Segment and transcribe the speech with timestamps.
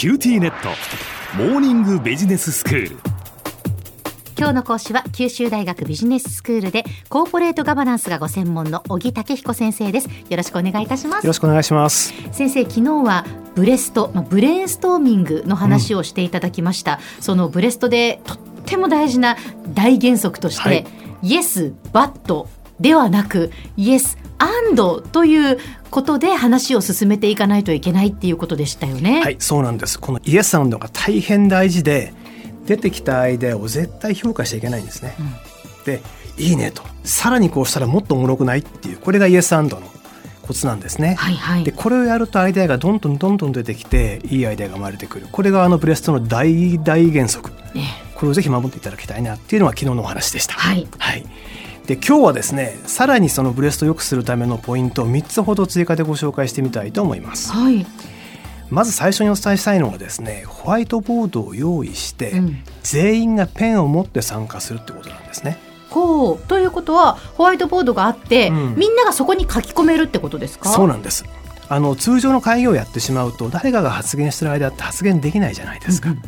[0.00, 0.70] QTnet。
[1.36, 2.96] モーニングビジネススクール。
[4.38, 10.08] 今日の講師は九州大学ビジネススクールでコーポレートガバナンスがご専門の小城武彦先生です。
[10.30, 11.24] よろしくお願いいたします。
[11.26, 12.14] よろしくお願いします。
[12.32, 19.36] 先生昨日はブレストまあブレインストーミングの話をしていただきました、うん、そのブレストでとっても大事な
[19.74, 20.86] 大原則として、はい、
[21.24, 22.48] Yes, but
[22.80, 24.16] ではなく Yes,
[24.74, 25.58] and という
[25.90, 29.20] ことで話を進めていかないといけないっていうことでしたよね。
[29.22, 29.98] はいそうなんです。
[30.00, 32.14] このイエスアンドが大変大事で
[32.66, 35.14] 出てきたアイデアを絶対評価しちゃいけないんですね。
[35.18, 35.22] う
[35.82, 36.00] ん、で
[36.38, 36.82] いいねと。
[37.04, 38.98] さらにこうしたらもっとおもろくないっていう。
[38.98, 39.86] これがイエスアンドの
[40.42, 41.14] コツなんですね。
[41.14, 45.26] はいはい、でこれをやるとアイデアがどんどんどんどん出てきていいアイデアが生まれてくる。
[45.30, 50.54] これがあのブレストの大大原則、ね、これをぜひ守っていただきたいなっていうのが昨日のお話でした。
[50.54, 51.24] はい、はい
[51.90, 57.50] で今日はですねさらにそのブレストを良くするためのポイントを3つほど追加でご紹介してみたいと思います。
[57.50, 57.84] はい。
[58.68, 65.58] まず最初にお伝えしたいのはですねホワイトボードを用意して、うん、全員がペンを持って参加するってことなんですね。
[65.90, 66.38] こう。
[66.46, 70.68] ということはホワイトボードがあって、うん、みんながそこに書き込めるってことですか？
[70.68, 71.24] そうなんです。
[71.68, 76.22] あの通常の会議をやってしまうと誰かが発言してる間って発言できないじゃないですか、うん、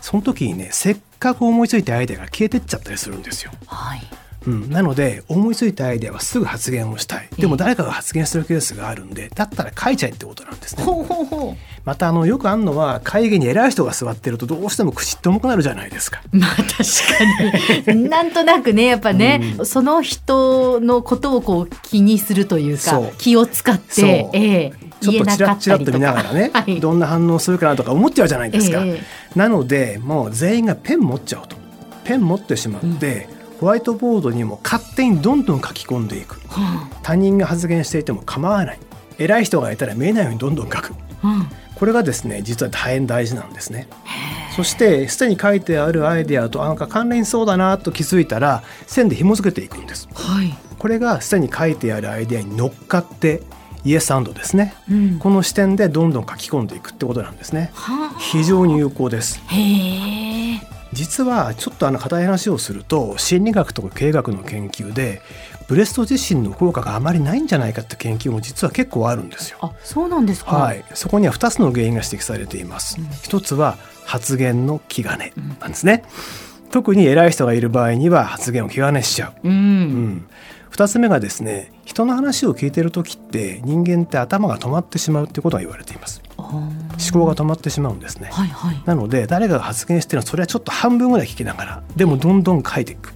[0.00, 3.50] その時にねせっかく思いついたアイデアが消えてっちゃったりするんですよ。
[3.66, 4.00] はい
[4.46, 7.28] うん、なので思いついたアイデアはすぐ発言をしたい。
[7.38, 10.84] でも誰かが発言するケースがあるんでだったら書いちゃえってことなんですね。
[10.84, 11.56] ほうほうほう。
[11.84, 16.22] またあのよくあるのは会議に偉い人が座ってるとどうしても口って重くなるじゃないですか。
[16.30, 18.04] まあ確かに。
[18.08, 28.82] なんとなくねやっぱね、うん、その人のことをこう気にするというか気を使って、ええ、ちょっとチラッチラッと見ながらね、 はい、どんな反応するかなとか思っちゃうじゃないですか。
[28.84, 29.02] え
[29.34, 31.56] なのでもう全員がペン持っちゃうと。
[32.04, 36.40] ペン持ってしまって、うんホワイトボードにも勝手にどんどん書き込んでいく、
[37.02, 38.78] 他人が発言していても構わない。
[39.18, 40.94] 偉い人がいたら見えないようにどんどん書く、
[41.74, 43.88] これがですね実は大変大事なんですね。
[44.54, 53.42] そしてすでに書いてあるアイデアとなんか関連そうだなと気づいたら線で紐付けていくんです、はい、これがすでに書いてあるアイデアに乗っかって
[53.84, 57.70] イエスアンドですね、うん、この視点でどんどん書き込んでいくってことなんですね。
[58.18, 59.40] 非常に有効です。
[59.46, 65.20] へえ実はちょっとあの硬い話をすると心理学とか経営学の研究で
[65.68, 69.58] ブレスト自身の効果があまりないんじゃないかって研究も実は結構あるんですよ。
[69.60, 72.98] あそうなんですか、はい、そこには2つの原因が指摘されています。
[72.98, 76.04] うん、1つは発言の気兼ねなんですね。
[76.64, 79.48] うん、特に偉い人がいる場合には発言を気兼ねしちゃう。
[79.48, 80.26] うん、うん
[80.70, 86.22] 2つ目がですね人の話を聞いてる時って人間って頭が止まってしまうってことが言われています。
[86.98, 93.14] 思考が止まってしまうんですね、はいはい、なので誰かが発言してるのはそれはちょっと半分ぐらい聞きながらでもどんどん書いていく。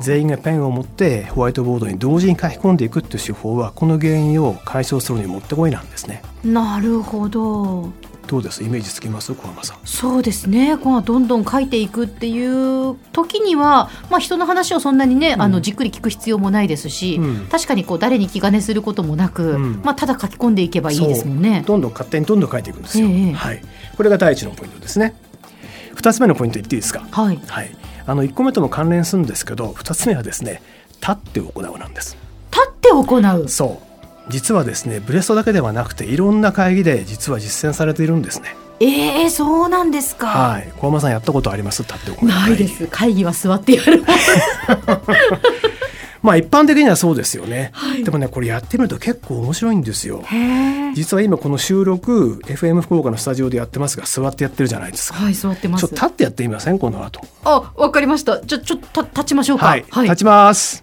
[0.00, 6.22] 全員がペンを持ってホワイトボードに同時に書き込んでいくっていう手法はこの原因を解消するにもってこいなんですね。
[6.42, 7.92] なるほど
[8.32, 8.64] どうです？
[8.64, 9.34] イメージつきます？
[9.34, 9.78] 小浜さん。
[9.84, 10.78] そうですね。
[10.78, 21.62] こうどんどん書いていくっていう時には、まあ、人の話をそんなにね、うん、あのじっくり聞く必要もないですし、うん、確かにこう誰に気兼ねすることもなく、うん、まあ、ただ書き込んでいけばいいですもんね。
[21.66, 23.62] どんどん勝手にどんどん書いていくんですよ、えー、はい、
[23.96, 25.14] これが第一のポイントですね。
[25.94, 27.06] 二つ目のポイント言っていいですか？
[27.10, 27.76] はい、はい、
[28.06, 30.62] あの一個目とも関連するんですけど二つ目はですね
[31.02, 32.16] 立って行うなんです。
[32.50, 33.48] 立って行う。
[33.48, 33.91] そう
[34.28, 38.56] 実はですねブレストだけではなくていろんな会議で実は実践されているんですね。
[38.80, 40.26] えー、そうなんですか。
[40.26, 41.82] はい、小浜さんやったことあります？
[41.82, 42.86] 立ってないです。
[42.88, 44.04] 会議は座ってやる。
[46.22, 50.22] まあ一般的にはそうですよね、はい、でもねこれやってみると結構面白いんですよ。
[50.94, 55.18] 実は今この収録 FM 福岡のスタジオでやってますが座ってやってるじゃないですか。
[55.18, 55.80] はい座ってます。
[55.80, 56.78] ちょっと立ってやってみません？
[56.78, 57.20] この後。
[57.44, 58.40] あわかりました。
[58.40, 59.66] じゃちょっと立ちましょうか。
[59.66, 60.82] はい、はい、立ちます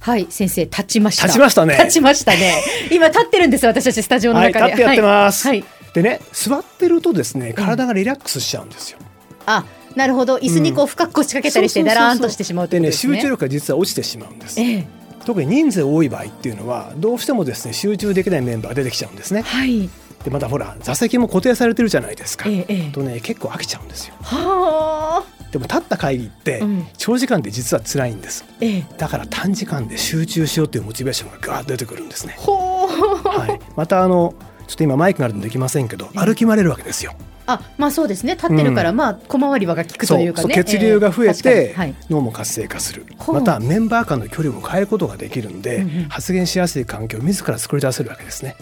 [0.00, 1.26] はい先生立ちました。
[1.26, 1.76] 立ちましたね。
[1.76, 2.62] 立ちましたね。
[2.90, 9.06] 今立ってるんです私たちスタジオの中で、はい、立ってやってます、はい、でね座ってるとですね体がリラックスしちゃうんですよ、うん、
[9.46, 10.36] あなるほど。
[10.36, 12.92] 椅子にこう深く腰掛けたりしてだらんとしてしまうでね。
[12.92, 14.86] 集中力が実は落ちてしまうんです、ええ、
[15.26, 19.42] 特に人数多い場合っていうのはどうしてもですね集中できないメンバーが出てきちゃうんですね。
[19.42, 19.90] はい。
[20.24, 24.14] でまたほら座席も固定されてるじゃないですか、ええ、とね結構飽きちゃうんですよ。
[24.22, 26.62] はあでも立った会議って
[26.96, 32.36] 長時間で実は辛いんです、うん、だから短時間で集中しようというモチベーションがガーッと出てくるんですね。
[32.38, 34.34] はい、またあの
[34.66, 37.14] ちょっと今マイクがあるのできませんけど歩き回れるわけですよ。
[37.46, 38.36] あまあそうですね。
[38.36, 40.54] 立ってるから、うん、まあ小回りはが効くというかね。
[40.54, 43.04] 血流が増えて、はい、脳も活性化する。
[43.26, 48.54] またメンバー間の距離を変えることができるんで、うんうん、発言しやすい環境を自ら作り出せるわけですね。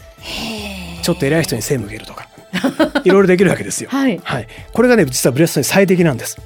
[1.02, 2.28] ちょっと偉い人に背向けるとか
[3.04, 3.90] いろいろできるわけですよ。
[3.90, 6.38] はい、はい、これがね実はブレストに最適なんです。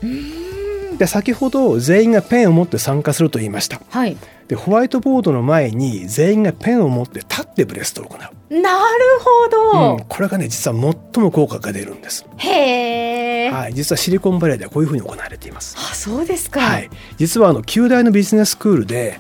[0.99, 3.81] で先ほど全員がペンを持って参加すると言いました。
[3.89, 4.17] はい、
[4.49, 8.21] でホワイトボードの前に全員がペンを持って立ってブレストを行う。
[8.61, 8.79] なる
[9.21, 12.27] ほど、うん、これがね実は最も効果が出るんです。
[12.37, 15.77] へえ、はい、実はシリコンバレーではこういうふうに行われています。
[15.79, 19.19] あそうですか、はい、実はあの旧大のビジネススクールで、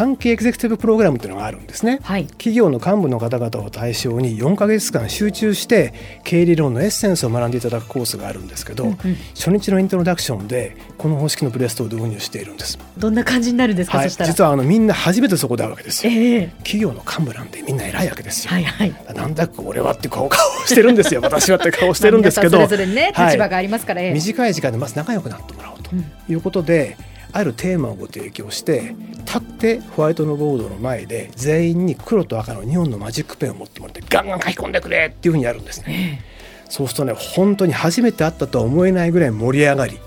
[0.00, 5.92] 短期エグゼクティブプログラムっていうのがあるんですね、はい、企業の幹部の方々を対象に4か月間集中して
[6.24, 8.96] 経営理論のエッセンスを学んでいただくコースがあるんですけど、うんうん、
[9.34, 12.78] 初日のイントロダクションでこの方式のブレストを導入しているんです。
[12.96, 21.20] どんな感じになるんですか、はい、実はあのみんな初めてそこで会うわけですよ、えー、企業の幹部なんてみんな偉いわけですよ、はいはい、なんだ俺はって顔顔してるんですよ。
[21.22, 22.56] 私はって顔してるんですけど。
[22.56, 25.90] それぞれね、立場がありますから、短い時間でまず仲良くなってもらおうと
[26.32, 28.94] いうことで、うんあるテーマをご提供して
[29.26, 36.22] 立ってホワイトのボードの前で全員に黒と赤の2本のマジックペンを持ってもらってガンガン書き込んでくれっていうふうにやるんですね。
[36.68, 39.98] そうするとね本当に初めて会ったとは思えないぐらい盛り上がり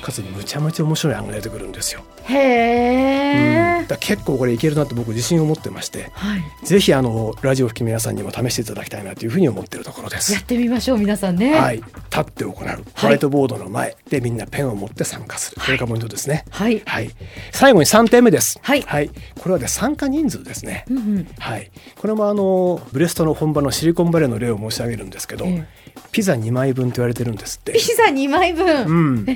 [0.00, 2.02] かつむちゃむちゃ面白い案が出てくるんですよ。
[2.24, 10.32] へえ、うん、だ結構これいけるなって僕自信を持ってまして、はい、ぜひあのラジオ吹き皆さんにも試していただきたいなというふうに思っているところです。
[10.32, 11.54] やってみましょう皆さんね。
[11.54, 11.82] はい、
[12.18, 12.54] 立って行う。
[12.96, 16.44] ホワイトボードの前でみんなペンを持って参加する、これがポイントですね。
[16.50, 17.10] はい、はい、
[17.52, 18.58] 最後に3点目です。
[18.62, 20.84] はい、はい、これはで参加人数ですね。
[20.90, 25.44] うんうん、はい、これもあのブレストの本場のシリコンバレーの例を申し上げるんですけど。
[25.46, 25.88] ええ。
[26.10, 27.72] ピザ2枚分と言われてるんですって。
[27.72, 29.26] ピザ2枚分、うん、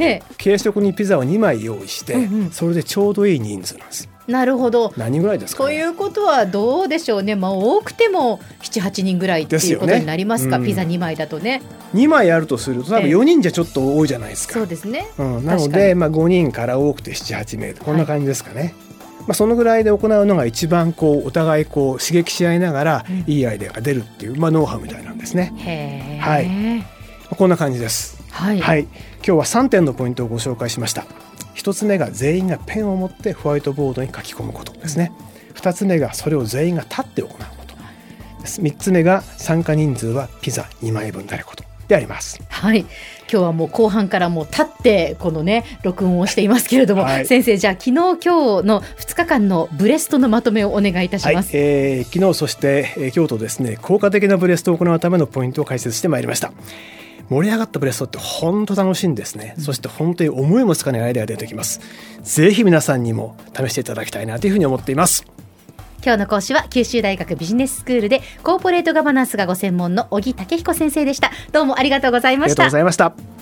[0.43, 4.93] 軽食にピザを2枚用意して、うんうん、それでちょうどいい人数なんですなるほど。
[4.97, 11.63] 何ぐらいですか、ね、ということはどうでしょうね、まあ、多くても78人ぐらいっていうことになりますか、ねうん、ピザ2枚だとね。
[11.95, 18.71] 2枚あるとすると多分4人じゃちょっと多いじゃないですか、そうですね、うん、なので、まあ、5人から多くて78名こんな感じですかね、はい。
[18.71, 26.19] まあ、そのぐらいで行うのが一番こうお互いこう刺激し合いながらいいアイデアが出るっていう、まあ、ノウハウみたいなんですね。
[26.21, 28.23] はい、こんな感じです。
[28.31, 28.91] はい、はい、今
[29.23, 31.05] 日は3点のポイントをご紹介しました。
[31.54, 35.12] 1つ目が全員がペンを持ってホワイトボードに書き込むことですね。
[35.54, 37.75] 2つ目がそれを全員が立って行うこと
[38.40, 38.60] です。
[38.60, 42.40] 3つ目が参加人数はピザ2枚分であることであります。
[42.49, 42.81] はい。
[42.81, 42.88] 今
[43.28, 48.26] 日はもう後半からもう立ってこのね録音をしていますけれども、はい、先生じゃあ昨日今日
[48.66, 51.56] の2日間のブレストのまとめをお願いいたします。
[51.56, 56.52] はい、えー、昨日そして、えー、今日とですね効果的なブレストを行うためのポイントを解説してまいりました。
[57.32, 61.81] 盛り上がったブレストって本当楽しいんですね、うん、そして本当に思いもつかないアイデアが出てきます。
[62.23, 65.25] ぜひ皆さんにも試していただきたいなというふうに思っています。
[66.05, 71.31] 今日の講師は九州大学ビジネススクールでコーポレートガバナンスがご専門の小木武彦先生でした。
[71.52, 72.64] どうもありがとうございました。
[72.64, 73.42] ありがとうございました